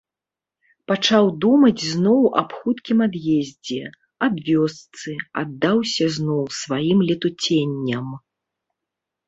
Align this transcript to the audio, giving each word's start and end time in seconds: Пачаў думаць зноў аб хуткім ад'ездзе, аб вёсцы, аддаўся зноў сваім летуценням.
Пачаў 0.91 1.25
думаць 1.43 1.81
зноў 1.89 2.21
аб 2.41 2.55
хуткім 2.61 3.03
ад'ездзе, 3.07 3.79
аб 4.29 4.33
вёсцы, 4.49 5.11
аддаўся 5.45 6.05
зноў 6.19 6.43
сваім 6.63 7.07
летуценням. 7.13 8.07